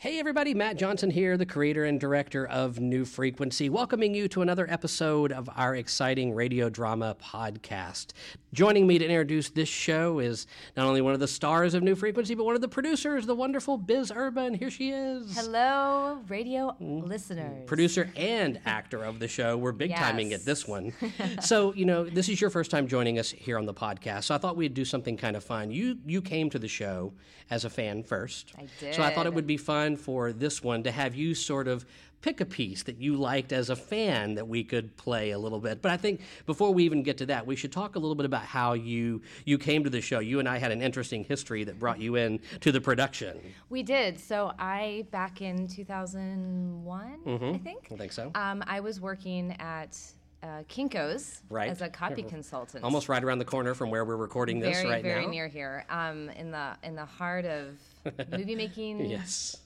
[0.00, 4.42] Hey, everybody, Matt Johnson here, the creator and director of New Frequency, welcoming you to
[4.42, 8.12] another episode of our exciting radio drama podcast.
[8.52, 11.96] Joining me to introduce this show is not only one of the stars of New
[11.96, 14.54] Frequency, but one of the producers, the wonderful Biz Urban.
[14.54, 15.36] Here she is.
[15.36, 17.00] Hello, radio mm-hmm.
[17.00, 17.66] listeners.
[17.66, 19.56] Producer and actor of the show.
[19.56, 20.40] We're big timing Yes.
[20.40, 20.92] at this one.
[21.40, 24.24] so, you know, this is your first time joining us here on the podcast.
[24.24, 25.72] So I thought we'd do something kind of fun.
[25.72, 27.14] You you came to the show
[27.50, 28.52] as a fan first.
[28.56, 31.68] I So I thought it would be fun for this one to have you sort
[31.68, 31.84] of
[32.20, 35.60] pick a piece that you liked as a fan that we could play a little
[35.60, 35.80] bit.
[35.80, 38.26] But I think before we even get to that, we should talk a little bit
[38.26, 40.18] about how you you came to the show.
[40.18, 43.38] You and I had an interesting history that brought you in to the production.
[43.70, 44.18] We did.
[44.18, 47.20] So I back in 2001,
[47.54, 47.88] I think.
[47.92, 48.30] I think so.
[48.34, 49.96] Um, I was working at
[50.42, 51.68] uh, Kinko's Right.
[51.70, 52.84] as a copy consultant.
[52.84, 55.30] Almost right around the corner from where we're recording this very, right very now.
[55.30, 57.78] near here, um, in the in the heart of
[58.32, 59.56] movie making Yes.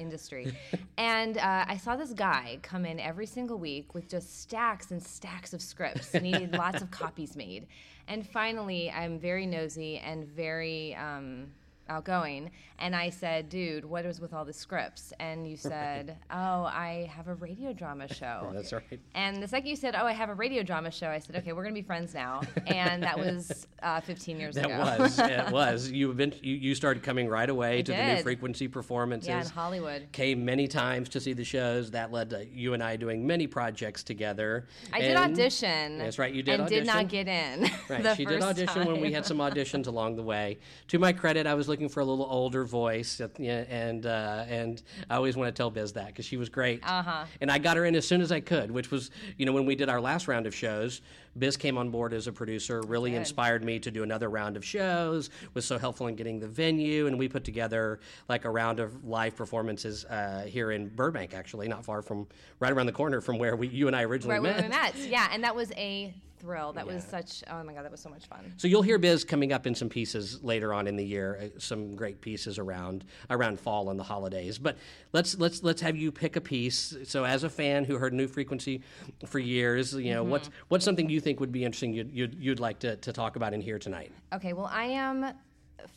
[0.00, 0.56] Industry.
[0.98, 5.02] and uh, I saw this guy come in every single week with just stacks and
[5.02, 6.14] stacks of scripts.
[6.14, 7.66] and he needed lots of copies made.
[8.08, 11.46] And finally, I'm very nosy and very um,
[11.90, 12.50] outgoing.
[12.78, 15.12] And I said, dude, what is with all the scripts?
[15.20, 18.50] And you said, oh, I have a radio drama show.
[18.54, 19.00] That's right.
[19.14, 21.52] And the second you said, "Oh, I have a radio drama show," I said, "Okay,
[21.52, 24.76] we're gonna be friends now." And that was uh, 15 years That ago.
[24.76, 28.68] That was it was you you, you started coming right away to the new frequency
[28.68, 29.28] performances.
[29.28, 30.08] Yeah, in Hollywood.
[30.12, 31.90] Came many times to see the shows.
[31.90, 34.66] That led to you and I doing many projects together.
[34.92, 35.98] I did audition.
[35.98, 36.78] That's right, you did audition.
[36.78, 37.70] and did not get in.
[37.88, 40.58] Right, she did audition when we had some auditions along the way.
[40.88, 44.82] To my credit, I was looking for a little older voice, at- and uh, and
[45.08, 46.80] I always want to tell Biz that because she was great.
[46.84, 47.24] Uh-huh.
[47.40, 49.66] And I got her in as soon as I could, which was you know when
[49.66, 51.00] we did our last round of shows,
[51.40, 54.64] Biz came on board as a producer, really inspired me to do another round of
[54.64, 55.30] shows.
[55.54, 59.04] Was so helpful in getting the venue, and we put together like a round of
[59.04, 62.28] live performances uh, here in Burbank, actually, not far from
[62.60, 64.56] right around the corner from where we you and I originally right met.
[64.56, 64.94] when we met.
[64.96, 66.72] Yeah, and that was a thrill.
[66.72, 67.44] That was such.
[67.50, 68.54] Oh my god, that was so much fun.
[68.56, 71.58] So you'll hear Biz coming up in some pieces later on in the year, uh,
[71.58, 74.58] some great pieces around around fall and the holidays.
[74.58, 74.78] But
[75.12, 76.96] let's let's let's have you pick a piece.
[77.04, 78.80] So as a fan who heard New Frequency
[79.26, 80.64] for years, you know what's Mm-hmm.
[80.68, 83.52] what's something you think would be interesting you'd you'd, you'd like to, to talk about
[83.52, 84.10] in here tonight.
[84.32, 85.32] Okay, well, I am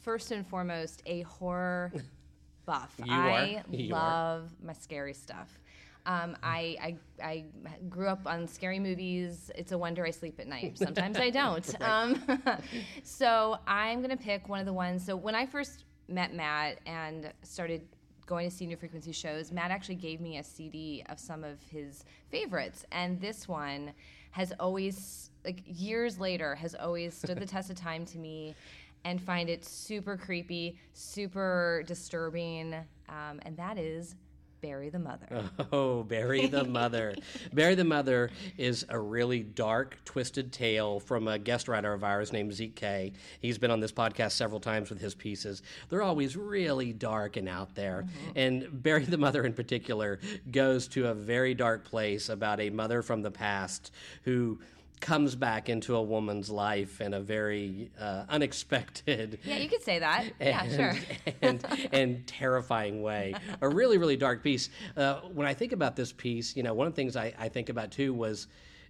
[0.03, 1.91] first and foremost a horror
[2.65, 2.93] buff.
[3.03, 3.29] You are.
[3.29, 3.99] I You are.
[3.99, 5.59] love my scary stuff.
[6.05, 7.45] Um, I, I, I
[7.89, 9.49] grew up on scary movies.
[9.55, 10.77] It's a wonder I sleep at night.
[10.77, 11.75] Sometimes I don't.
[11.81, 12.21] Um,
[13.03, 15.05] so I'm going to pick one of the ones.
[15.05, 17.87] So when I first met Matt and started
[18.25, 22.03] going to senior Frequency shows, Matt actually gave me a CD of some of his
[22.29, 22.85] favorites.
[22.91, 23.93] And this one
[24.33, 28.55] has always, like years later, has always stood the test of time to me
[29.05, 32.73] and find it super creepy, super disturbing.
[33.09, 34.15] Um, and that is
[34.63, 35.27] Bury the Mother.
[35.73, 37.15] Oh, Bury the Mother.
[37.51, 42.31] Bury the Mother is a really dark, twisted tale from a guest writer of ours
[42.31, 43.11] named Zeke K.
[43.41, 45.63] He's been on this podcast several times with his pieces.
[45.89, 48.05] They're always really dark and out there.
[48.07, 48.37] Mm-hmm.
[48.37, 50.19] And Bury the Mother, in particular,
[50.49, 53.91] goes to a very dark place about a mother from the past
[54.23, 54.59] who
[55.01, 59.99] comes back into a woman's life in a very uh, unexpected yeah, you could say
[59.99, 60.25] that.
[60.39, 60.95] Yeah, sure.
[61.41, 63.33] and, and terrifying way.
[63.61, 64.69] A really, really dark piece.
[64.95, 67.49] Uh, when I think about this piece, you know, one of the things I, I
[67.49, 68.47] think about too was,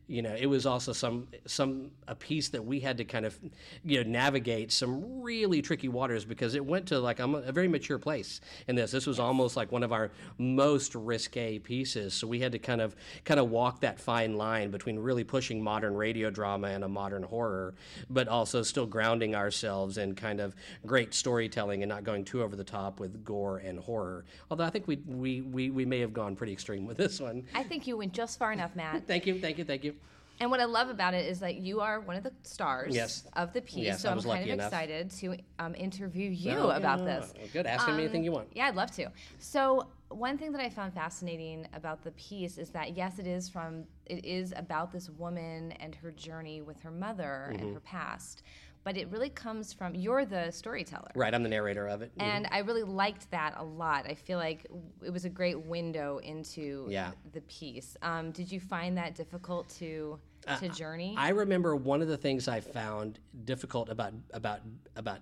[0.07, 3.39] you know, it was also some some a piece that we had to kind of,
[3.85, 7.69] you know, navigate some really tricky waters because it went to like a, a very
[7.69, 8.91] mature place in this.
[8.91, 12.81] This was almost like one of our most risque pieces, so we had to kind
[12.81, 16.89] of kind of walk that fine line between really pushing modern radio drama and a
[16.89, 17.73] modern horror,
[18.09, 20.53] but also still grounding ourselves in kind of
[20.85, 24.25] great storytelling and not going too over the top with gore and horror.
[24.51, 27.45] Although I think we we we, we may have gone pretty extreme with this one.
[27.55, 29.07] I think you went just far enough, Matt.
[29.07, 29.93] Thank you, thank you, thank you.
[30.39, 33.27] And what I love about it is that you are one of the stars Yes.
[33.33, 33.85] of the piece.
[33.85, 34.67] Yes, so I'm kind of enough.
[34.67, 37.33] excited to um, interview you about no, this.
[37.35, 37.41] no.
[37.53, 38.49] Good, ask me anything you want.
[38.53, 39.09] Yeah, I'd love to.
[39.37, 43.47] So one thing that I found fascinating about the piece is that yes, it is
[43.49, 47.63] from it is about this woman and her journey with her mother Mm-hmm.
[47.63, 48.43] and her past,
[48.83, 51.11] but it really comes from you're the storyteller.
[51.15, 52.11] Right, I'm the narrator of it.
[52.19, 54.05] And I really liked that a lot.
[54.07, 54.65] I feel like
[55.03, 57.11] it was a great window into Yeah.
[57.31, 57.95] the piece.
[58.01, 60.19] Um, did you find that difficult to
[60.59, 61.15] to journey?
[61.17, 64.59] I remember one of the things I found difficult about about
[64.97, 65.19] about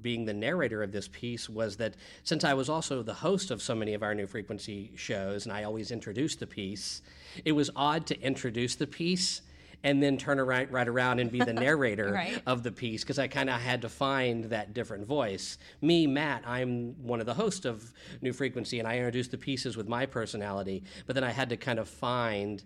[0.00, 1.94] being the narrator of this piece was that
[2.24, 5.52] since I was also the host of so many of our new frequency shows and
[5.52, 7.02] I always introduced the piece,
[7.44, 9.42] it was odd to introduce the piece
[9.84, 12.42] and then turn around, right around and be the narrator Right.
[12.46, 15.58] of the piece because I kind of had to find that different voice.
[15.82, 17.92] Me, Matt, I'm one of the hosts of
[18.22, 21.56] New Frequency, and I introduced the pieces with my personality, but then I had to
[21.56, 22.64] kind of find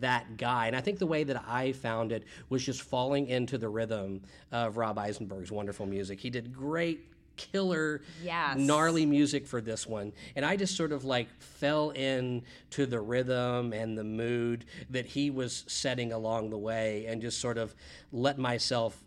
[0.00, 0.66] that guy.
[0.66, 4.22] And I think the way that I found it was just falling into the rhythm
[4.52, 6.18] of Rob Eisenberg's wonderful music.
[6.20, 7.00] He did great.
[7.38, 8.58] Killer, Yes.
[8.58, 13.00] gnarly music for this one, and I just sort of like fell in to the
[13.00, 17.74] rhythm and the mood that he was setting along the way, and just sort of
[18.12, 19.02] let myself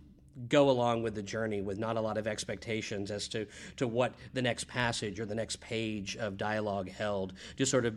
[0.48, 3.46] go along with the journey with not a lot of expectations as to,
[3.78, 7.34] to what the next passage or the next page of dialogue held.
[7.58, 7.96] Just sort of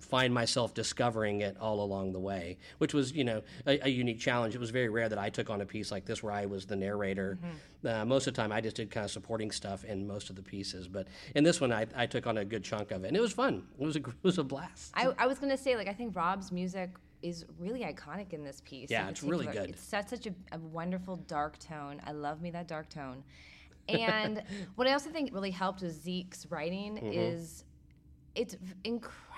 [0.00, 4.18] find myself discovering it all along the way, which was, you know, a, a unique
[4.18, 4.54] challenge.
[4.54, 6.66] It was very rare that I took on a piece like this where I was
[6.66, 7.38] the narrator.
[7.84, 10.36] Uh, most of the time, I just did kind of supporting stuff in most of
[10.36, 10.88] the pieces.
[10.88, 13.20] But in this one, I, I took on a good chunk of it, and it
[13.20, 13.62] was fun.
[13.78, 14.92] It was a, it was a blast.
[14.94, 16.90] I, I was gonna say, like, I think Rob's music
[17.26, 18.90] is really iconic in this piece.
[18.90, 19.70] Yeah, it's really good.
[19.70, 22.00] It sets such a, a wonderful dark tone.
[22.06, 23.24] I love me that dark tone.
[23.88, 24.42] And
[24.76, 27.12] what I also think really helped with Zeke's writing Mm-hmm.
[27.12, 27.64] is
[28.34, 28.74] it's v-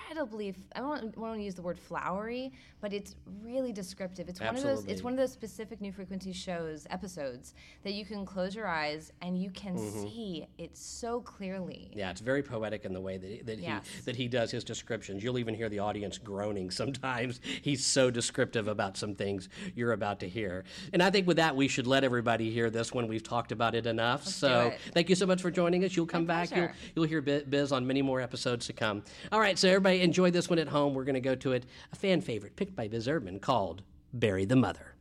[0.09, 2.51] incredibly I don't want to use the word flowery,
[2.81, 4.29] but it's really descriptive.
[4.29, 7.53] It's one of those it's one of those specific new frequency shows episodes
[7.83, 10.01] that you can close your eyes and you can mm-hmm.
[10.01, 11.91] see it so clearly.
[11.93, 13.83] Yeah, it's very poetic in the way that, that Yes.
[13.95, 15.23] he that he does his descriptions.
[15.23, 17.39] You'll even hear the audience groaning sometimes.
[17.61, 20.63] He's so descriptive about some things you're about to hear.
[20.93, 23.75] And I think with that, we should let everybody hear this when we've talked about
[23.75, 24.25] it enough.
[24.25, 24.79] so it.
[24.93, 25.95] thank you so much for joining us.
[25.95, 26.55] You'll come back.
[26.55, 29.03] You'll you'll hear Biz on many more episodes to come.
[29.31, 30.93] All right, so everybody enjoy this one at home.
[30.93, 31.65] We're going to go to it.
[31.91, 34.95] A fan favorite picked by Biz Urban called "Bury the Mother."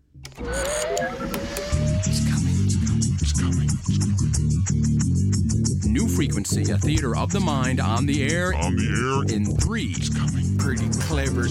[5.84, 9.94] New Frequency, a theater of the mind on the air On the air, in three.
[10.58, 11.46] Pretty clever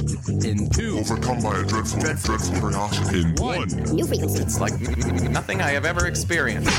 [0.46, 1.00] in two.
[1.00, 3.22] overcome by a dreadful, dreadful curiosity.
[3.22, 4.42] In one, New frequency.
[4.44, 6.70] It's like n- n- nothing I have ever experienced.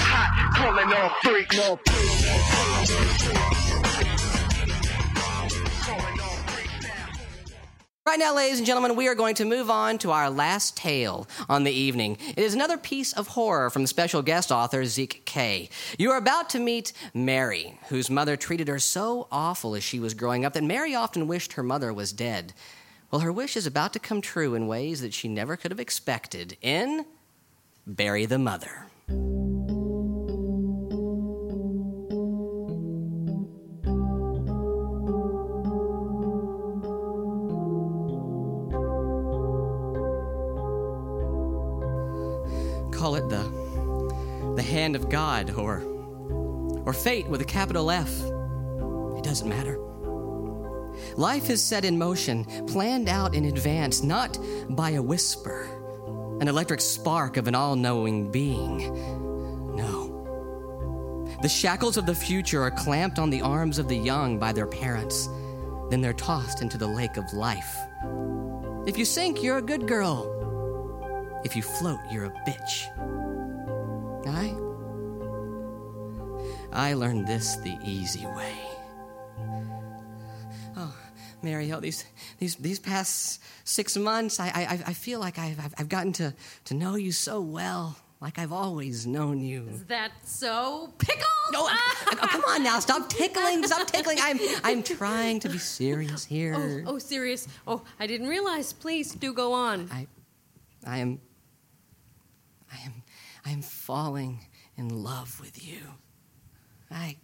[8.09, 11.29] Right now, ladies and gentlemen, we are going to move on to our last tale
[11.47, 12.17] on the evening.
[12.31, 15.69] It is another piece of horror from special guest author Zeke K.
[15.99, 20.15] You are about to meet Mary, whose mother treated her so awful as she was
[20.15, 22.55] growing up that Mary often wished her mother was dead.
[23.11, 25.79] Well, her wish is about to come true in ways that she never could have
[25.79, 27.05] expected in
[27.87, 28.87] Bury the Mother.
[44.79, 45.83] Hand of God or
[46.87, 48.09] or fate with a capital F.
[49.19, 49.79] It doesn't matter.
[51.17, 54.39] Life is set in motion, planned out in advance, not
[54.71, 55.69] by a whisper,
[56.41, 58.79] an electric spark of an all knowing being.
[59.75, 61.27] No.
[61.43, 64.67] The shackles of the future are clamped on the arms of the young by their
[64.67, 65.29] parents.
[65.91, 67.77] Then they're tossed into the lake of life.
[68.87, 71.41] If you sink, you're a good girl.
[71.45, 72.87] If you float, you're a bitch.
[74.27, 74.68] I.
[76.73, 78.55] I learned this the easy way.
[80.77, 80.95] Oh,
[81.43, 82.05] Mary, oh, these
[82.39, 86.35] these these past six months, I I, I feel like I've, I've I've gotten to
[86.67, 89.67] to know you so well, like I've always known you.
[89.71, 91.25] Is that so pickle?
[91.53, 91.73] No, uh,
[92.29, 94.19] come on now, stop tickling, stop tickling.
[94.21, 96.55] I'm I'm trying to be serious here.
[96.87, 97.49] Oh, Oh, serious.
[97.67, 98.73] Oh, I didn't realize.
[98.73, 99.89] Please do go on.
[99.91, 100.07] I,
[100.87, 101.21] I am,
[102.71, 102.93] I am,
[103.47, 104.41] I am falling
[104.77, 105.81] in love with you.
[106.91, 107.17] I,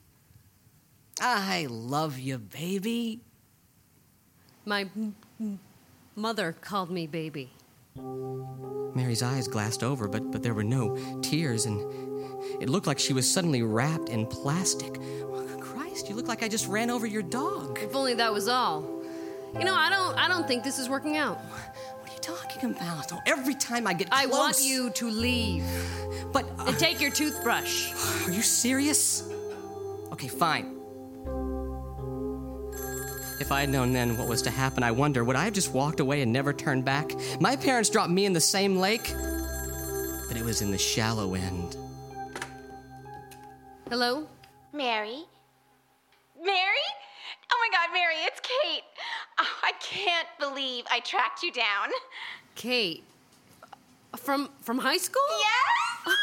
[1.20, 3.20] I love you, baby.
[4.64, 5.58] My m-
[6.16, 7.50] mother called me baby.
[8.94, 11.80] Mary's eyes glassed over, but but there were no tears, and
[12.62, 14.98] it looked like she was suddenly wrapped in plastic.
[15.60, 17.78] Christ, you look like I just ran over your dog.
[17.82, 18.82] If only that was all.
[19.58, 20.16] You know, I don't.
[20.18, 21.38] I don't think this is working out.
[21.38, 23.12] What are you talking about?
[23.12, 24.22] Oh, every time I get close.
[24.22, 25.64] I want you to leave
[26.32, 27.92] But uh, and take your toothbrush.
[28.26, 29.28] Are you serious?
[30.14, 30.66] Okay, fine.
[33.40, 35.72] If I had known then what was to happen, I wonder, would I have just
[35.72, 37.10] walked away and never turned back?
[37.40, 39.12] My parents dropped me in the same lake,
[40.28, 41.76] but it was in the shallow end.
[43.88, 44.28] Hello.
[44.72, 45.24] Mary?
[46.40, 46.86] Mary?
[47.52, 48.84] Oh my god, Mary, it's Kate.
[49.40, 51.88] Oh, I can't believe I tracked you down.
[52.54, 53.02] Kate.
[54.16, 55.22] From from high school?
[55.40, 55.93] Yes?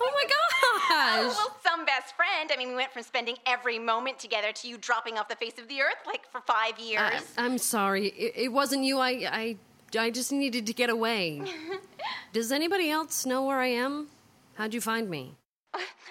[0.00, 1.36] Oh my gosh.
[1.36, 2.50] well, some best friend.
[2.52, 5.58] I mean, we went from spending every moment together to you dropping off the face
[5.58, 7.00] of the earth like for five years.
[7.36, 8.08] I, am sorry.
[8.08, 8.98] It, it wasn't you.
[8.98, 9.56] I, I
[9.98, 11.42] I just needed to get away.
[12.32, 14.08] Does anybody else know where I am?
[14.54, 15.36] How'd you find me?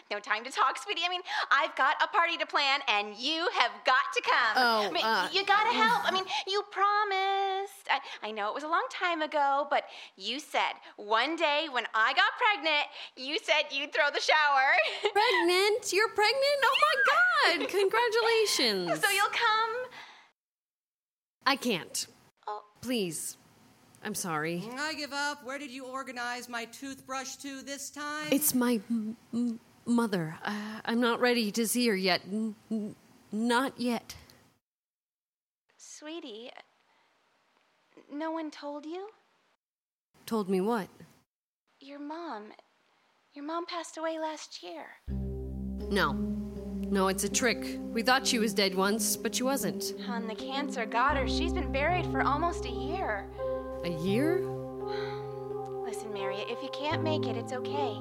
[0.09, 1.01] No time to talk, sweetie.
[1.05, 1.21] I mean,
[1.51, 4.53] I've got a party to plan, and you have got to come.
[4.55, 6.05] Oh, I mean, uh, you gotta help.
[6.05, 7.87] I mean, you promised.
[7.91, 9.83] I, I know it was a long time ago, but
[10.15, 12.87] you said one day when I got pregnant,
[13.17, 14.71] you said you'd throw the shower.
[15.11, 15.91] Pregnant?
[15.91, 16.59] You're pregnant?
[16.63, 17.69] Oh my god!
[17.69, 19.01] Congratulations.
[19.03, 19.91] so you'll come.
[21.45, 22.07] I can't.
[22.47, 22.61] Oh.
[22.81, 23.37] Please.
[24.03, 24.63] I'm sorry.
[24.77, 25.43] I give up.
[25.43, 28.27] Where did you organize my toothbrush to this time?
[28.31, 30.37] It's my m- m- mother.
[30.43, 32.21] Uh, I'm not ready to see her yet.
[32.31, 32.95] N- n-
[33.31, 34.15] not yet.
[35.77, 36.51] Sweetie,
[38.11, 39.09] no one told you?
[40.25, 40.87] Told me what?
[41.79, 42.51] Your mom.
[43.33, 44.85] Your mom passed away last year.
[45.89, 46.13] No.
[46.89, 47.79] No, it's a trick.
[47.81, 49.93] We thought she was dead once, but she wasn't.
[50.07, 51.27] And the cancer got her.
[51.27, 53.25] She's been buried for almost a year.
[53.83, 54.39] A year?
[55.83, 57.97] Listen, Mary, if you can't make it, it's okay.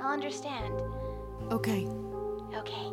[0.00, 0.80] I'll understand.
[1.50, 1.88] Okay.
[2.54, 2.90] Okay.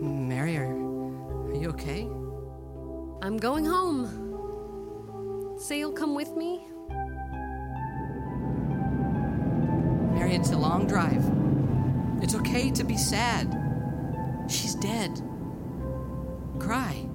[0.00, 2.08] Mary, are, are you okay?
[3.20, 5.56] I'm going home.
[5.58, 6.66] Say you'll come with me?
[10.14, 11.24] Mary, it's a long drive.
[12.22, 13.52] It's okay to be sad.
[14.48, 15.20] She's dead.
[16.60, 17.08] Cry.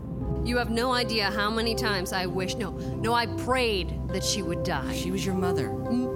[0.43, 4.41] You have no idea how many times I wish, no, no, I prayed that she
[4.41, 4.93] would die.
[4.93, 5.69] She was your mother.
[5.69, 6.10] Mm.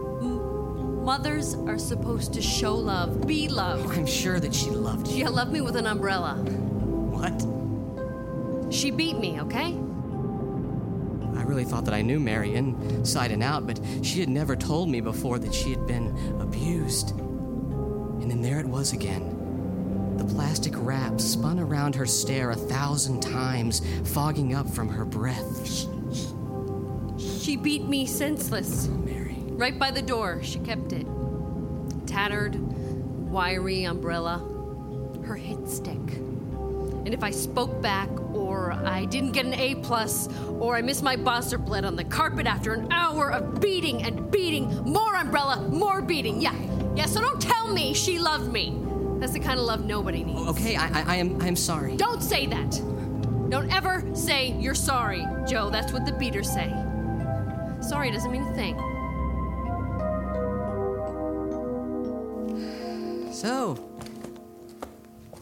[1.05, 3.85] Mothers are supposed to show love, be loved.
[3.85, 5.17] Oh, I'm sure that she loved you.
[5.17, 6.33] She loved me with an umbrella.
[6.33, 7.45] What?
[8.73, 9.77] She beat me, okay?
[11.37, 14.89] I really thought that I knew Mary inside and out, but she had never told
[14.89, 16.07] me before that she had been
[16.39, 17.11] abused.
[17.11, 20.15] And then there it was again.
[20.17, 25.67] The plastic wrap spun around her stare a thousand times, fogging up from her breath.
[27.19, 28.89] She beat me senseless.
[29.55, 31.07] Right by the door, she kept it.
[32.05, 32.55] Tattered,
[33.31, 34.39] wiry umbrella,
[35.23, 35.95] her hit stick.
[35.95, 40.27] And if I spoke back, or I didn't get an A plus,
[40.59, 44.03] or I missed my bus or bled on the carpet after an hour of beating
[44.03, 46.41] and beating, more umbrella, more beating.
[46.41, 46.55] Yeah,
[46.93, 47.05] yeah.
[47.05, 48.77] So don't tell me she loved me.
[49.19, 50.49] That's the kind of love nobody needs.
[50.49, 51.95] Okay, I, I, I am I am sorry.
[51.95, 52.71] Don't say that.
[53.49, 55.69] Don't ever say you're sorry, Joe.
[55.69, 56.73] That's what the beaters say.
[57.79, 58.94] Sorry doesn't mean a thing.
[63.45, 63.77] So,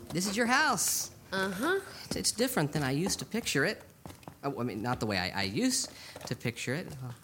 [0.09, 1.11] this is your house.
[1.31, 1.79] Uh huh.
[2.03, 3.81] It's, it's different than I used to picture it.
[4.43, 5.89] Oh, I mean, not the way I, I used
[6.25, 6.87] to picture it.
[7.01, 7.15] Well,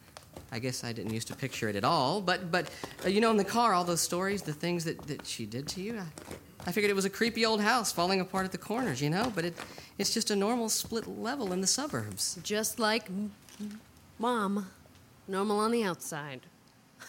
[0.53, 2.21] I guess I didn't used to picture it at all.
[2.21, 2.69] But, but
[3.03, 5.67] uh, you know, in the car, all those stories, the things that, that she did
[5.67, 8.57] to you, I, I figured it was a creepy old house falling apart at the
[8.57, 9.33] corners, you know?
[9.35, 9.55] But it,
[9.97, 12.39] it's just a normal split level in the suburbs.
[12.41, 13.09] Just like
[14.17, 14.67] mom,
[15.27, 16.39] normal on the outside.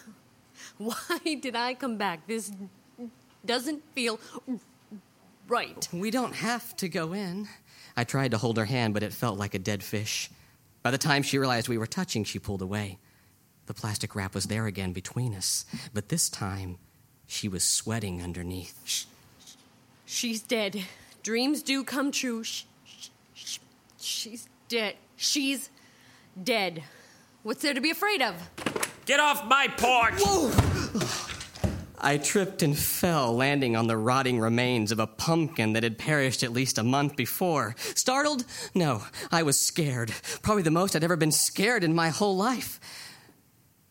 [0.78, 2.26] Why did I come back?
[2.26, 2.50] This
[3.44, 4.18] doesn't feel
[5.48, 5.88] right.
[5.92, 7.48] We don't have to go in.
[7.96, 10.30] I tried to hold her hand, but it felt like a dead fish.
[10.82, 12.98] By the time she realized we were touching, she pulled away.
[13.66, 16.78] The plastic wrap was there again between us, but this time
[17.26, 19.06] she was sweating underneath.
[20.06, 20.84] She's dead.
[21.22, 22.42] Dreams do come true.
[22.42, 23.58] Sh- sh- sh-
[24.00, 24.96] she's dead.
[25.16, 25.70] She's
[26.42, 26.82] dead.
[27.42, 28.34] What's there to be afraid of?
[29.06, 30.20] Get off my porch!
[32.02, 36.42] I tripped and fell, landing on the rotting remains of a pumpkin that had perished
[36.42, 37.74] at least a month before.
[37.94, 38.44] Startled?
[38.74, 40.12] No, I was scared.
[40.42, 42.80] Probably the most I'd ever been scared in my whole life.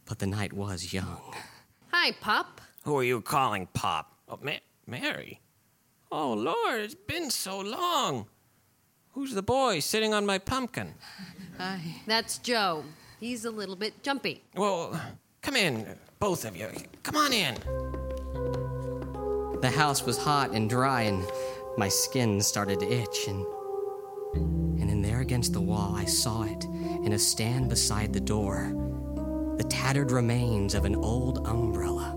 [0.05, 1.21] But the night was young.
[1.91, 2.61] Hi, Pop.
[2.83, 4.11] Who are you calling Pop?
[4.27, 4.53] Oh, Ma-
[4.87, 5.39] Mary.
[6.11, 8.25] Oh, Lord, it's been so long.
[9.11, 10.95] Who's the boy sitting on my pumpkin?
[11.57, 11.79] Hi.
[12.07, 12.83] That's Joe.
[13.19, 14.41] He's a little bit jumpy.
[14.55, 14.99] Well,
[15.41, 15.85] come in,
[16.19, 16.67] both of you.
[17.03, 17.55] Come on in.
[19.61, 21.25] The house was hot and dry, and
[21.77, 23.27] my skin started to itch.
[23.27, 23.45] And,
[24.81, 26.65] and in there against the wall, I saw it
[27.05, 28.73] in a stand beside the door
[29.57, 32.15] the tattered remains of an old umbrella.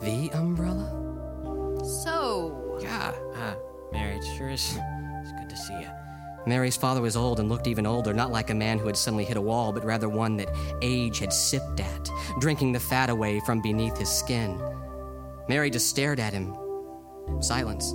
[0.00, 1.82] The umbrella?
[1.84, 3.54] So, Yeah, uh,
[3.92, 4.78] Mary, it sure is.
[5.22, 6.03] It's good to see you.
[6.46, 9.24] Mary's father was old and looked even older, not like a man who had suddenly
[9.24, 12.10] hit a wall, but rather one that age had sipped at,
[12.40, 14.60] drinking the fat away from beneath his skin.
[15.48, 16.54] Mary just stared at him.
[17.40, 17.94] Silence.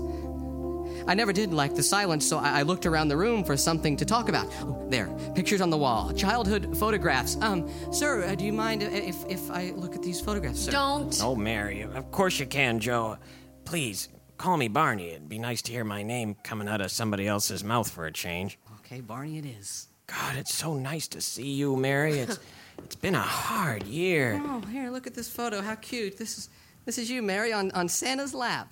[1.08, 3.98] I never did like the silence, so I, I looked around the room for something
[3.98, 4.48] to talk about.
[4.62, 7.38] Oh, there, pictures on the wall, childhood photographs.
[7.42, 10.72] Um, sir, uh, do you mind if, if I look at these photographs, sir?
[10.72, 11.20] don't.
[11.24, 13.18] Oh, Mary, of course you can, Joe.
[13.66, 15.10] Please, call me Barney.
[15.10, 18.12] It'd be nice to hear my name coming out of somebody else's mouth for a
[18.12, 18.58] change.
[18.80, 19.90] Okay, Barney, it is.
[20.08, 22.20] God, it's so nice to see you, Mary.
[22.20, 22.40] It's
[22.80, 24.42] it's been a hard year.
[24.44, 25.62] Oh, here, look at this photo.
[25.62, 26.18] How cute.
[26.18, 26.50] This is
[26.86, 28.72] this is you, Mary, on, on Santa's lap.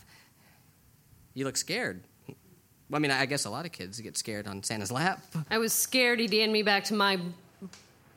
[1.36, 2.02] You look scared.
[2.28, 2.36] Well,
[2.94, 5.22] I mean, I guess a lot of kids get scared on Santa's lap.
[5.52, 7.20] I was scared he'd hand me back to my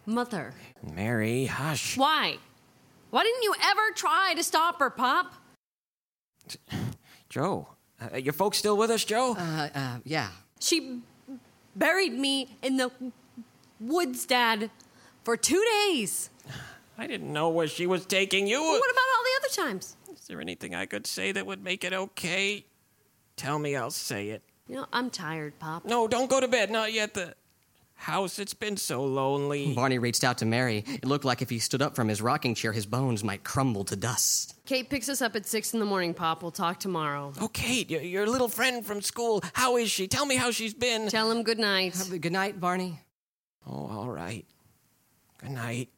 [0.07, 0.55] mother.
[0.95, 1.99] Mary, hush.
[1.99, 2.37] Why?
[3.11, 5.35] Why didn't you ever try to stop her, Pop?
[7.31, 7.69] Joe,
[8.01, 9.37] uh, your folks still with us, Joe?
[9.39, 10.31] Uh, uh, yeah.
[10.59, 10.99] She
[11.77, 12.91] buried me in the
[13.79, 14.69] woods, Dad,
[15.23, 16.31] for two days.
[16.99, 18.61] I didn't know where she was taking you.
[18.61, 19.97] What about all the other times?
[20.13, 22.65] Is there anything I could say that would make it okay?
[23.37, 24.43] Tell me, I'll say it.
[24.67, 25.85] You know, I'm tired, Pop.
[25.85, 26.71] No, don't go to bed.
[26.71, 27.15] Not yet.
[27.15, 27.35] The
[28.01, 29.75] house, it's been so lonely.
[29.75, 30.85] Barney reached out to Mary.
[30.87, 33.85] It looked like if he stood up from his rocking chair, his bones might crumble
[33.85, 34.55] to dust.
[34.67, 36.43] Kate picks us up at six in the morning, Pop.
[36.43, 37.33] We'll talk tomorrow.
[37.41, 39.43] Oh, Kate, your, your little friend from school.
[39.53, 40.09] How is she?
[40.09, 41.09] Tell me how she's been.
[41.09, 41.95] Tell him good night.
[42.21, 43.01] Good night, Barney.
[43.67, 44.47] Oh, all right.
[45.39, 45.91] Good night.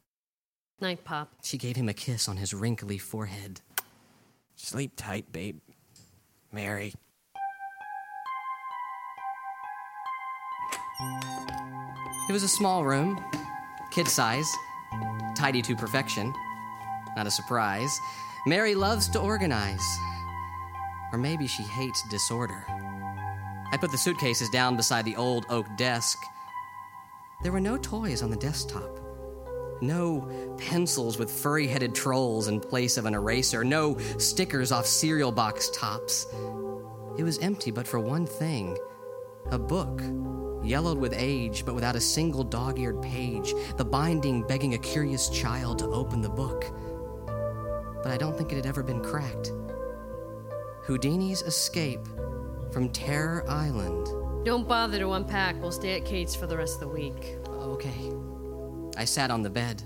[0.81, 1.31] Night, Pop.
[1.43, 3.61] She gave him a kiss on his wrinkly forehead.
[4.55, 5.59] Sleep tight, babe.
[6.51, 6.93] Mary.
[12.29, 13.23] It was a small room,
[13.91, 14.49] kid size,
[15.35, 16.33] tidy to perfection.
[17.15, 17.99] Not a surprise.
[18.45, 19.83] Mary loves to organize.
[21.11, 22.65] Or maybe she hates disorder.
[23.71, 26.17] I put the suitcases down beside the old oak desk.
[27.41, 28.99] There were no toys on the desktop.
[29.81, 33.63] No pencils with furry headed trolls in place of an eraser.
[33.63, 36.25] No stickers off cereal box tops.
[37.17, 38.77] It was empty, but for one thing
[39.51, 40.01] a book,
[40.63, 45.29] yellowed with age, but without a single dog eared page, the binding begging a curious
[45.29, 46.65] child to open the book.
[48.01, 49.51] But I don't think it had ever been cracked.
[50.85, 52.05] Houdini's Escape
[52.71, 54.07] from Terror Island.
[54.45, 55.61] Don't bother to unpack.
[55.61, 57.37] We'll stay at Kate's for the rest of the week.
[57.47, 58.11] Okay.
[58.97, 59.83] I sat on the bed.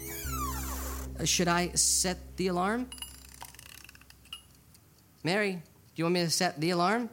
[1.19, 2.89] Uh, should I set the alarm?
[5.23, 5.59] Mary, do
[5.95, 7.09] you want me to set the alarm?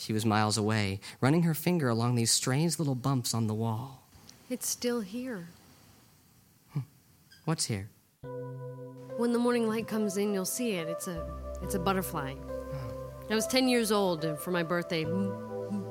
[0.00, 4.02] She was miles away, running her finger along these strange little bumps on the wall.
[4.48, 5.48] It's still here.
[7.44, 7.90] What's here?
[9.18, 10.88] When the morning light comes in, you'll see it.
[10.88, 11.26] It's a
[11.62, 12.34] it's a butterfly.
[12.40, 13.10] Oh.
[13.28, 15.34] I was 10 years old and for my birthday m-
[15.70, 15.84] m-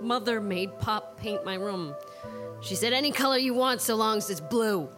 [0.00, 1.94] mother made Pop paint my room.
[2.60, 4.88] She said any color you want so long as it's blue.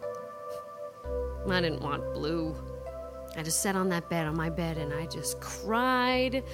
[1.50, 2.56] I didn't want blue.
[3.36, 6.44] I just sat on that bed on my bed and I just cried.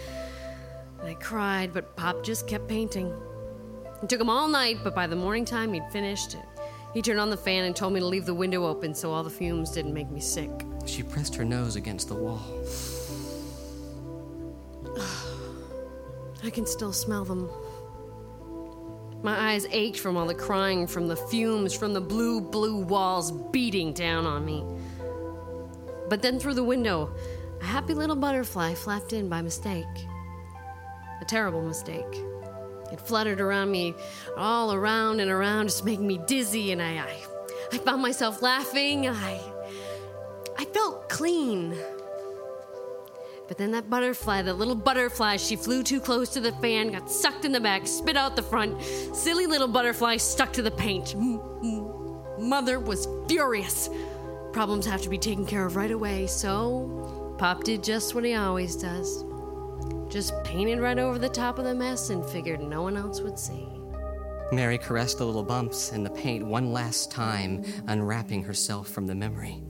[1.05, 3.12] And I cried, but Pop just kept painting.
[4.03, 6.38] It took him all night, but by the morning time he'd finished.
[6.95, 9.23] He turned on the fan and told me to leave the window open so all
[9.23, 10.51] the fumes didn't make me sick.
[10.87, 12.40] She pressed her nose against the wall.
[16.43, 17.51] I can still smell them.
[19.23, 23.31] My eyes ached from all the crying, from the fumes, from the blue, blue walls
[23.53, 24.64] beating down on me.
[26.09, 27.14] But then through the window,
[27.61, 29.85] a happy little butterfly flapped in by mistake.
[31.20, 32.22] A terrible mistake.
[32.92, 33.94] It fluttered around me,
[34.37, 37.16] all around and around, just making me dizzy, and I, I,
[37.72, 39.09] I found myself laughing.
[39.09, 39.40] I,
[40.59, 41.77] I felt clean.
[43.48, 47.11] But then that butterfly, that little butterfly, she flew too close to the fan, got
[47.11, 48.83] sucked in the back, spit out the front.
[48.83, 51.14] Silly little butterfly stuck to the paint.
[52.38, 53.90] Mother was furious.
[54.53, 58.35] Problems have to be taken care of right away, so Pop did just what he
[58.35, 59.24] always does.
[60.14, 63.37] Just painted right over the top of the mess and figured no one else would
[63.37, 63.66] see.
[64.53, 69.14] Mary caressed the little bumps in the paint one last time, unwrapping herself from the
[69.16, 69.61] memory.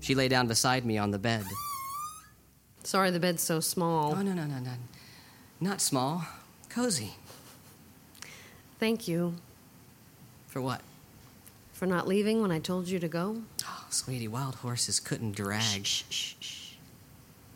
[0.00, 1.44] She lay down beside me on the bed.
[2.84, 4.14] Sorry the bed's so small.
[4.16, 4.70] Oh, no, no, no, no.
[5.60, 6.24] Not small.
[6.70, 7.12] Cozy.
[8.80, 9.34] Thank you
[10.46, 10.80] For what?
[11.74, 13.42] for not leaving when I told you to go.
[13.62, 15.84] Oh, sweetie, wild horses couldn't drag.
[15.84, 16.70] Shh, shh, shh.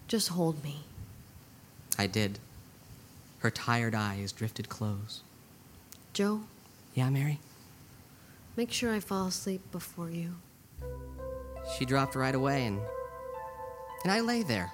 [0.07, 0.85] Just hold me.
[1.99, 2.39] I did.
[3.41, 5.23] Her tired eyes drifted close.
[6.13, 6.43] Joe,
[6.95, 7.39] Yeah, Mary?
[8.57, 10.35] make sure I fall asleep before you.
[11.79, 12.81] She dropped right away, and,
[14.03, 14.73] and I lay there,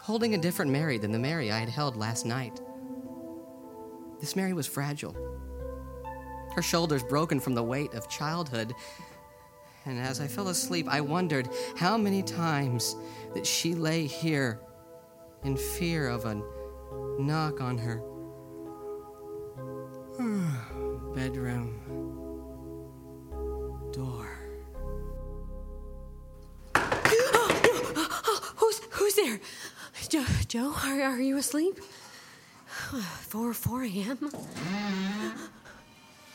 [0.00, 2.60] holding a different Mary than the Mary I had held last night.
[4.20, 5.16] This Mary was fragile,
[6.54, 8.72] her shoulders broken from the weight of childhood.
[9.86, 12.94] And as I fell asleep, I wondered how many times
[13.34, 14.60] that she lay here
[15.44, 16.42] in fear of a
[17.18, 18.02] knock on her
[21.14, 21.80] bedroom
[23.92, 24.38] door.
[28.56, 29.40] Who's who's there?
[30.08, 31.78] Joe, Joe are, are you asleep?
[32.66, 34.30] 4 4 a.m.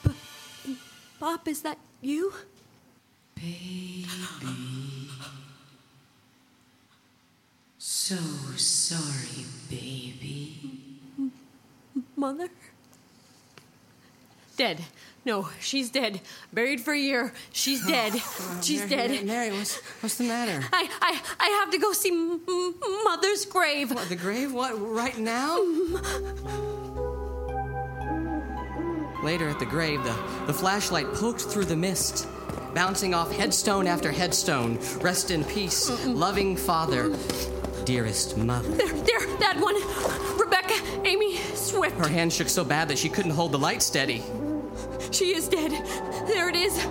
[0.03, 0.13] B-
[1.19, 2.33] Pop, is that you?
[3.35, 5.08] Baby.
[8.09, 8.15] So
[8.55, 10.55] sorry, baby.
[12.15, 12.49] Mother?
[14.57, 14.81] Dead.
[15.25, 16.19] No, she's dead.
[16.51, 17.31] Buried for a year.
[17.51, 18.13] She's oh, dead.
[18.63, 19.11] She's Mary, dead.
[19.11, 20.65] Mary, Mary, what's, what's the matter?
[20.73, 23.91] I, I, I have to go see M- M- Mother's grave.
[23.91, 24.53] What, the grave?
[24.53, 25.59] What, right now?
[29.21, 30.15] Later at the grave, the,
[30.47, 32.27] the flashlight poked through the mist,
[32.73, 34.79] bouncing off headstone after headstone.
[34.99, 37.15] Rest in peace, loving father,
[37.89, 38.69] dearest mother.
[38.69, 39.73] There, there, that one.
[40.37, 40.75] Rebecca
[41.07, 41.97] Amy Swift.
[41.97, 44.23] Her hand shook so bad that she couldn't hold the light steady.
[45.09, 45.71] She is dead.
[46.27, 46.85] There it is.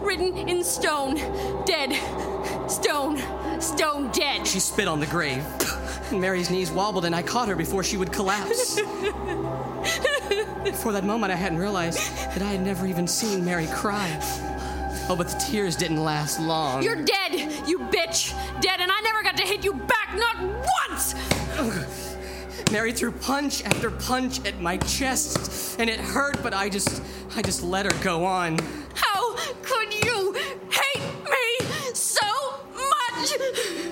[0.00, 1.16] Written in stone.
[1.66, 1.92] Dead.
[2.66, 3.18] Stone.
[3.60, 4.46] Stone dead.
[4.46, 5.44] She spit on the grave.
[6.10, 8.80] Mary's knees wobbled, and I caught her before she would collapse.
[10.80, 11.98] For that moment, I hadn't realized
[12.32, 14.08] that I had never even seen Mary cry.
[15.10, 16.82] Oh, but the tears didn't last long.
[16.82, 17.32] You're dead,
[17.66, 18.34] you bitch.
[18.60, 20.36] Dead, and I never got to hit you back, not
[20.90, 21.14] once.
[22.70, 27.02] Mary threw punch after punch at my chest, and it hurt, but I just,
[27.34, 28.58] I just let her go on.
[28.94, 30.34] How could you
[30.70, 32.26] hate me so
[32.74, 33.32] much?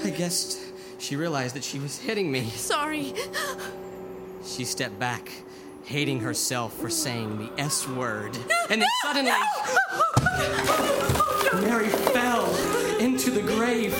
[0.04, 2.50] I guess she realized that she was hitting me.
[2.50, 3.14] Sorry.
[4.44, 5.30] She stepped back,
[5.84, 8.36] hating herself for saying the S word.
[8.68, 9.32] And then suddenly,
[11.62, 12.54] Mary fell
[12.98, 13.94] into the grave.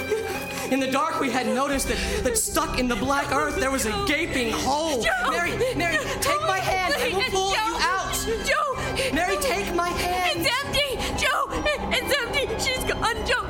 [0.70, 3.87] In the dark, we had noticed that, that stuck in the black earth there was
[3.87, 5.01] a gaping hole.
[5.01, 5.31] Joe!
[5.31, 7.61] Mary, Mary, take my hand and we'll pull Joe!
[7.61, 8.12] you out.
[8.44, 9.14] Joe!
[9.14, 10.40] Mary, take my hand.
[10.40, 11.25] It's empty!
[11.25, 11.46] Joe!
[11.92, 12.49] It's empty!
[12.59, 13.25] She's gone!
[13.27, 13.44] Joe!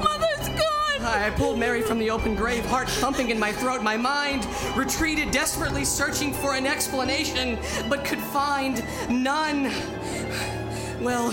[0.00, 1.04] Mother's gone!
[1.04, 3.82] I pulled Mary from the open grave, heart thumping in my throat.
[3.82, 7.58] My mind retreated, desperately searching for an explanation,
[7.88, 9.70] but could find none.
[11.00, 11.32] Well,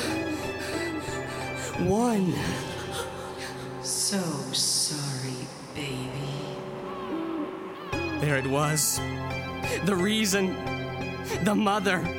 [1.88, 2.34] one.
[3.82, 4.20] So
[4.52, 6.10] sorry, baby.
[8.20, 9.00] There it was.
[9.86, 10.56] The reason.
[11.44, 12.18] The mother.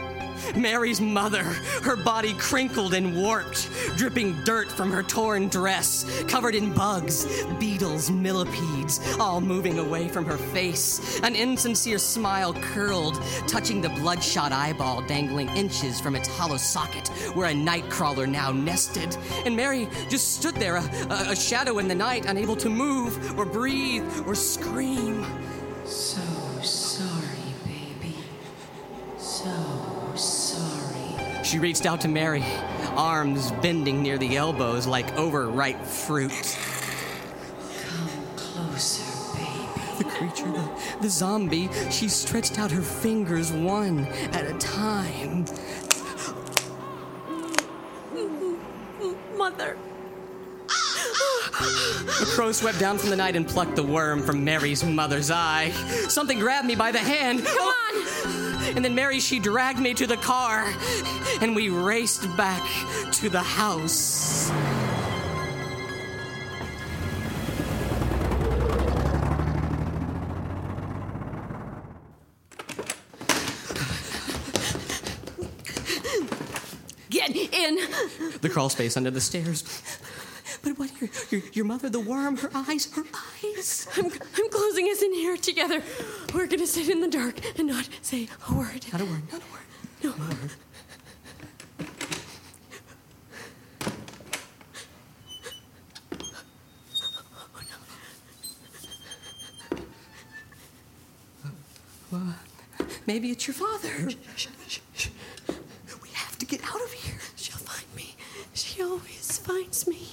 [0.56, 1.42] Mary's mother.
[1.82, 7.26] Her body crinkled and warped, dripping dirt from her torn dress, covered in bugs,
[7.58, 11.20] beetles, millipedes, all moving away from her face.
[11.20, 17.48] An insincere smile curled, touching the bloodshot eyeball dangling inches from its hollow socket where
[17.48, 19.16] a nightcrawler now nested.
[19.44, 23.38] And Mary just stood there, a, a, a shadow in the night, unable to move
[23.38, 25.24] or breathe or scream.
[25.84, 26.20] So
[26.62, 28.16] sorry, baby.
[29.18, 29.50] So
[30.14, 31.39] sorry.
[31.50, 32.44] She reached out to Mary,
[32.94, 36.56] arms bending near the elbows like overripe fruit.
[37.88, 39.66] Come closer, baby.
[39.98, 45.44] The creature, the, the zombie, she stretched out her fingers one at a time.
[52.40, 55.68] Crow swept down from the night and plucked the worm from Mary's mother's eye.
[56.08, 57.44] Something grabbed me by the hand.
[57.44, 58.64] Come oh.
[58.64, 58.76] on!
[58.76, 60.72] And then Mary, she dragged me to the car,
[61.42, 62.66] and we raced back
[63.12, 64.50] to the house.
[77.10, 77.76] Get in!
[78.40, 79.62] The crawl space under the stairs.
[81.00, 83.04] Your, your, your mother, the worm, her eyes, her
[83.44, 83.88] eyes.
[83.96, 85.82] I'm, I'm closing us in here together.
[86.34, 88.84] We're gonna sit in the dark and not say a word.
[88.92, 89.60] Not a word, not a word.
[90.02, 90.10] No.
[90.10, 90.50] Not a word.
[102.10, 102.34] Well,
[103.06, 104.10] maybe it's your father.
[104.10, 105.08] Shh, shh, shh.
[106.02, 107.20] We have to get out of here.
[107.36, 108.16] She'll find me.
[108.52, 110.08] She always finds me.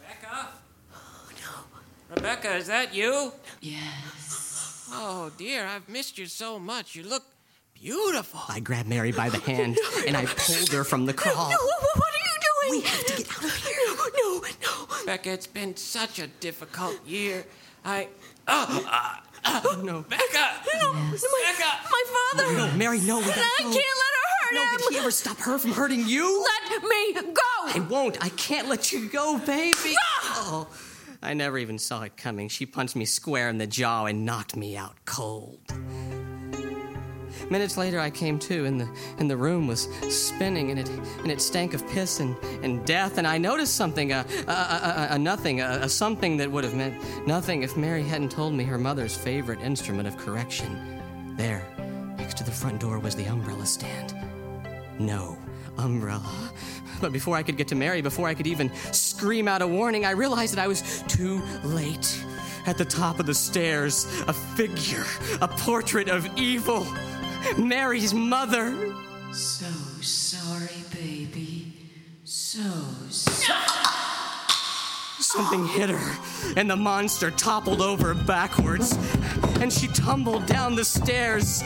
[0.00, 0.48] Rebecca?
[0.94, 1.28] Oh
[2.05, 2.05] no.
[2.16, 3.32] Rebecca, is that you?
[3.60, 4.88] Yes.
[4.92, 6.94] Oh, dear, I've missed you so much.
[6.94, 7.24] You look
[7.74, 8.40] beautiful.
[8.48, 11.50] I grabbed Mary by the hand and I pulled her from the crawl.
[11.50, 12.80] No, what, are you doing?
[12.82, 13.76] We have to get out of here.
[14.16, 14.96] No, no.
[15.00, 17.44] Rebecca, it's been such a difficult year.
[17.84, 18.08] I.
[18.48, 20.02] Oh, uh, uh, No.
[20.02, 20.46] Becca!
[20.80, 21.70] No, Becca!
[21.90, 22.52] my father.
[22.56, 23.64] No, Mary, no, we gotta I go.
[23.64, 24.78] can't let her hurt No, him.
[24.78, 26.44] did he ever stop her from hurting you?
[26.72, 27.42] Let me go.
[27.74, 28.24] I won't.
[28.24, 29.94] I can't let you go, baby.
[30.24, 30.66] Oh,
[31.22, 32.48] I never even saw it coming.
[32.48, 35.60] She punched me square in the jaw and knocked me out cold.
[37.50, 41.30] Minutes later, I came to, and the and the room was spinning, and it and
[41.30, 43.18] it stank of piss and, and death.
[43.18, 46.74] And I noticed something, a a, a, a, nothing, a, a something that would have
[46.74, 51.36] meant nothing if Mary hadn't told me her mother's favorite instrument of correction.
[51.36, 51.62] There,
[52.16, 54.14] next to the front door, was the umbrella stand.
[54.98, 55.38] No,
[55.78, 56.50] umbrella.
[57.00, 58.72] But before I could get to Mary, before I could even
[59.16, 62.22] scream out a warning, I realized that I was too late.
[62.66, 65.06] At the top of the stairs, a figure,
[65.40, 66.86] a portrait of evil.
[67.56, 68.94] Mary's mother.
[69.32, 69.66] So
[70.02, 71.72] sorry, baby.
[72.24, 72.60] So
[73.08, 73.58] sorry.
[75.18, 76.18] Something hit her,
[76.58, 78.98] and the monster toppled over backwards,
[79.60, 81.62] and she tumbled down the stairs.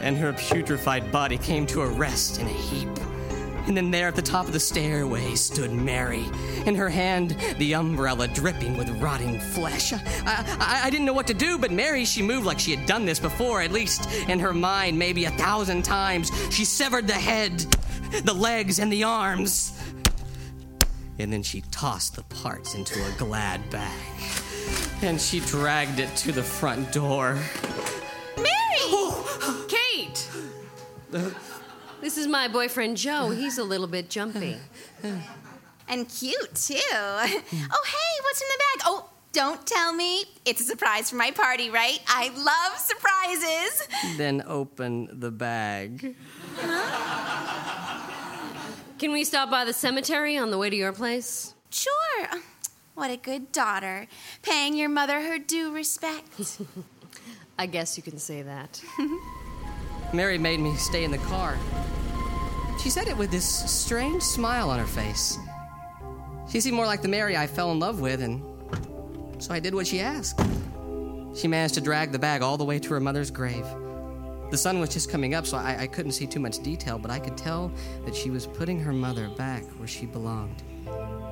[0.00, 3.11] And her putrefied body came to a rest in a heap.
[3.66, 6.24] And then there at the top of the stairway stood Mary,
[6.66, 9.92] in her hand the umbrella dripping with rotting flesh.
[9.92, 12.86] I, I, I didn't know what to do, but Mary, she moved like she had
[12.86, 16.30] done this before, at least in her mind, maybe a thousand times.
[16.50, 17.58] She severed the head,
[18.24, 19.78] the legs, and the arms.
[21.18, 24.00] And then she tossed the parts into a glad bag.
[25.02, 27.38] And she dragged it to the front door.
[28.36, 28.48] Mary!
[28.88, 29.66] Oh.
[29.68, 30.28] Kate!
[31.14, 31.30] Uh,
[32.02, 33.30] This is my boyfriend Joe.
[33.30, 34.56] He's a little bit jumpy.
[35.88, 36.74] And cute, too.
[36.90, 38.80] oh, hey, what's in the bag?
[38.86, 40.24] Oh, don't tell me.
[40.44, 42.00] It's a surprise for my party, right?
[42.08, 43.86] I love surprises.
[44.18, 46.16] Then open the bag.
[48.98, 51.54] Can we stop by the cemetery on the way to your place?
[51.70, 52.28] Sure.
[52.94, 54.08] What a good daughter.
[54.42, 56.58] Paying your mother her due respect.
[57.58, 58.82] I guess you can say that.
[60.12, 61.56] Mary made me stay in the car.
[62.82, 65.38] She said it with this strange smile on her face.
[66.48, 68.42] She seemed more like the Mary I fell in love with, and
[69.38, 70.40] so I did what she asked.
[71.32, 73.64] She managed to drag the bag all the way to her mother's grave.
[74.50, 77.10] The sun was just coming up, so I, I couldn't see too much detail, but
[77.10, 77.70] I could tell
[78.04, 80.62] that she was putting her mother back where she belonged.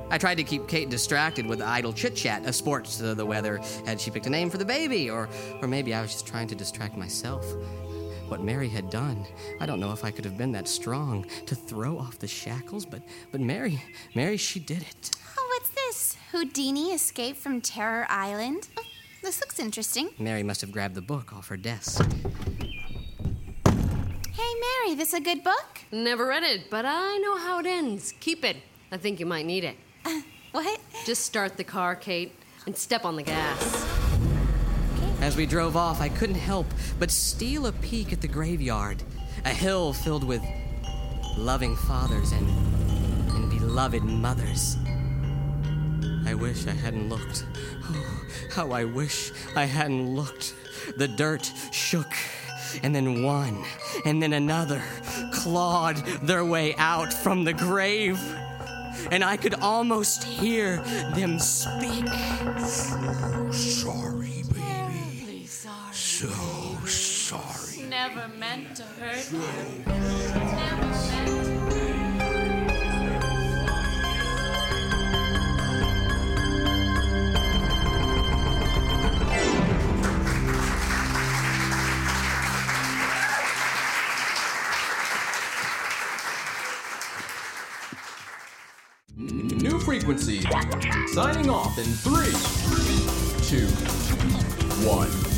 [0.09, 3.59] I tried to keep Kate distracted with idle chit chat, of sports to the weather.
[3.85, 5.09] Had she picked a name for the baby?
[5.09, 5.27] Or,
[5.61, 7.45] or maybe I was just trying to distract myself.
[8.31, 9.25] What Mary had done,
[9.59, 12.85] I don't know if I could have been that strong to throw off the shackles,
[12.85, 13.83] but, but Mary,
[14.15, 15.11] Mary, she did it.
[15.37, 16.15] Oh, what's this?
[16.31, 18.69] Houdini escaped from Terror Island?
[18.77, 18.83] Oh,
[19.21, 20.11] this looks interesting.
[20.17, 22.09] Mary must have grabbed the book off her desk.
[23.65, 24.53] Hey,
[24.85, 25.81] Mary, this a good book?
[25.91, 28.13] Never read it, but I know how it ends.
[28.21, 28.55] Keep it.
[28.93, 29.75] I think you might need it.
[30.05, 30.21] Uh,
[30.53, 30.79] what?
[31.05, 32.33] Just start the car, Kate,
[32.65, 33.80] and step on the gas.
[35.21, 36.65] As we drove off, I couldn't help
[36.97, 39.03] but steal a peek at the graveyard,
[39.45, 40.41] a hill filled with
[41.37, 42.49] loving fathers and,
[43.29, 44.77] and beloved mothers.
[46.25, 47.45] I wish I hadn't looked.
[47.83, 50.55] Oh, how I wish I hadn't looked.
[50.97, 52.11] The dirt shook,
[52.81, 53.63] and then one,
[54.05, 54.81] and then another
[55.33, 58.19] clawed their way out from the grave.
[59.11, 60.77] And I could almost hear
[61.15, 62.07] them speak.
[62.59, 63.53] Sorry, baby.
[63.53, 64.20] Sorry.
[66.21, 66.27] So
[66.85, 67.89] sorry.
[67.89, 69.39] Never meant to hurt you.
[69.39, 71.41] Never meant
[89.17, 89.55] to.
[89.55, 90.41] New frequency.
[91.13, 92.31] Signing off in three,
[93.47, 93.65] two,
[94.87, 95.30] one.